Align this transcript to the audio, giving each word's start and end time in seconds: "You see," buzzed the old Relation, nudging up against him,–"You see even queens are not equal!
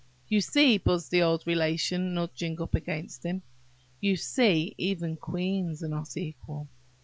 "You 0.29 0.41
see," 0.41 0.79
buzzed 0.79 1.11
the 1.11 1.21
old 1.21 1.45
Relation, 1.45 2.15
nudging 2.15 2.59
up 2.59 2.73
against 2.73 3.21
him,–"You 3.23 4.15
see 4.15 4.73
even 4.79 5.15
queens 5.15 5.83
are 5.83 5.87
not 5.89 6.17
equal! 6.17 6.67